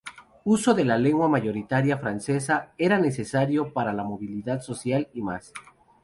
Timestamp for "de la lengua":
0.73-1.27